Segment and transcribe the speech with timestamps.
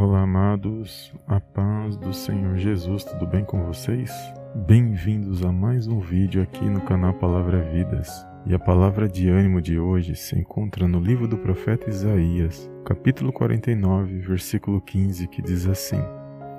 [0.00, 4.12] Olá, amados, a paz do Senhor Jesus, tudo bem com vocês?
[4.54, 8.08] Bem-vindos a mais um vídeo aqui no canal Palavra Vidas.
[8.46, 13.32] E a palavra de ânimo de hoje se encontra no livro do profeta Isaías, capítulo
[13.32, 16.00] 49, versículo 15, que diz assim: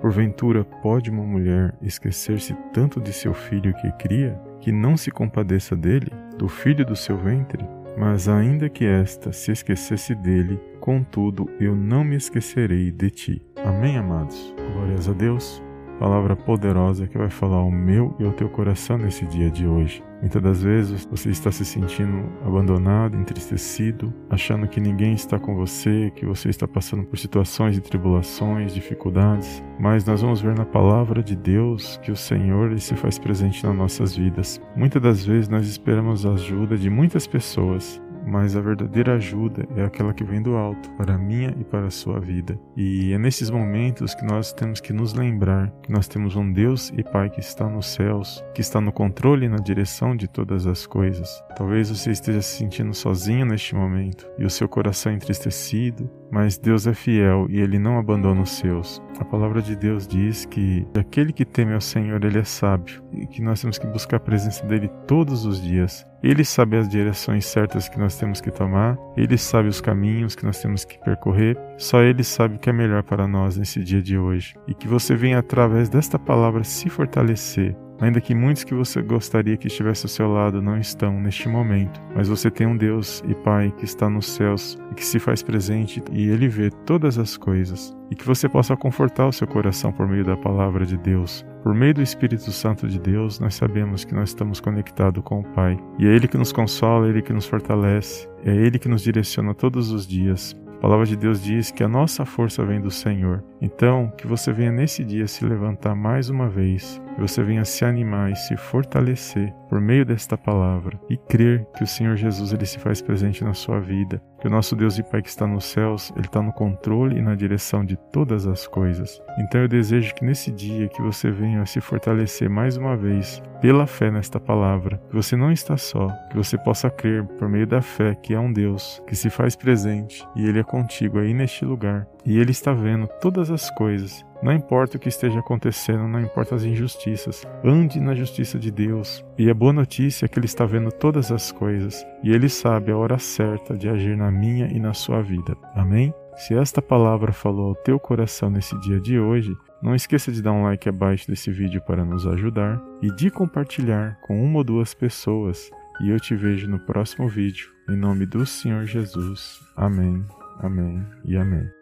[0.00, 5.76] Porventura pode uma mulher esquecer-se tanto de seu filho que cria, que não se compadeça
[5.76, 7.64] dele, do filho do seu ventre?
[7.96, 13.42] Mas ainda que esta se esquecesse dele, contudo eu não me esquecerei de ti.
[13.64, 14.54] Amém, amados?
[14.74, 15.62] Glórias a Deus
[16.00, 20.02] palavra poderosa que vai falar ao meu e ao teu coração nesse dia de hoje.
[20.22, 26.10] Muitas das vezes você está se sentindo abandonado, entristecido, achando que ninguém está com você,
[26.16, 31.22] que você está passando por situações de tribulações, dificuldades, mas nós vamos ver na palavra
[31.22, 34.58] de Deus que o Senhor se faz presente nas nossas vidas.
[34.74, 39.84] Muitas das vezes nós esperamos a ajuda de muitas pessoas, mas a verdadeira ajuda é
[39.84, 42.58] aquela que vem do alto, para a minha e para a sua vida.
[42.76, 46.92] E é nesses momentos que nós temos que nos lembrar que nós temos um Deus
[46.96, 50.66] e Pai que está nos céus, que está no controle e na direção de todas
[50.66, 51.42] as coisas.
[51.56, 56.86] Talvez você esteja se sentindo sozinho neste momento e o seu coração entristecido, mas Deus
[56.86, 59.02] é fiel e ele não abandona os seus.
[59.18, 63.26] A palavra de Deus diz que aquele que teme ao Senhor, ele é sábio e
[63.26, 66.06] que nós temos que buscar a presença dele todos os dias.
[66.22, 70.44] Ele sabe as direções certas que nós temos que tomar, ele sabe os caminhos que
[70.44, 74.02] nós temos que percorrer, só ele sabe o que é melhor para nós nesse dia
[74.02, 74.54] de hoje.
[74.68, 79.56] E que você venha através desta palavra se fortalecer Ainda que muitos que você gostaria
[79.56, 83.34] que estivesse ao seu lado não estão neste momento, mas você tem um Deus e
[83.34, 87.36] Pai que está nos céus e que se faz presente e ele vê todas as
[87.36, 87.94] coisas.
[88.10, 91.44] E que você possa confortar o seu coração por meio da palavra de Deus.
[91.62, 95.44] Por meio do Espírito Santo de Deus, nós sabemos que nós estamos conectados com o
[95.44, 95.78] Pai.
[95.98, 99.02] E é Ele que nos consola, é Ele que nos fortalece, é Ele que nos
[99.02, 100.56] direciona todos os dias.
[100.78, 103.44] A palavra de Deus diz que a nossa força vem do Senhor.
[103.60, 107.84] Então, que você venha nesse dia se levantar mais uma vez, que você venha se
[107.84, 112.66] animar e se fortalecer por meio desta palavra e crer que o Senhor Jesus ele
[112.66, 115.66] se faz presente na sua vida, que o nosso Deus e Pai que está nos
[115.66, 119.20] céus, ele está no controle e na direção de todas as coisas.
[119.38, 123.86] Então eu desejo que nesse dia que você venha se fortalecer mais uma vez pela
[123.86, 127.82] fé nesta palavra, que você não está só, que você possa crer por meio da
[127.82, 131.64] fé que é um Deus que se faz presente e ele é contigo aí neste
[131.64, 134.24] lugar e ele está vendo todas as coisas.
[134.42, 137.46] Não importa o que esteja acontecendo, não importa as injustiças.
[137.62, 139.24] Ande na justiça de Deus.
[139.36, 142.06] E a boa notícia é que Ele está vendo todas as coisas.
[142.22, 145.54] E Ele sabe a hora certa de agir na minha e na sua vida.
[145.74, 146.14] Amém?
[146.36, 150.52] Se esta palavra falou ao teu coração nesse dia de hoje, não esqueça de dar
[150.52, 154.94] um like abaixo desse vídeo para nos ajudar e de compartilhar com uma ou duas
[154.94, 155.70] pessoas.
[156.00, 157.68] E eu te vejo no próximo vídeo.
[157.90, 159.60] Em nome do Senhor Jesus.
[159.76, 160.24] Amém,
[160.62, 161.79] amém e amém.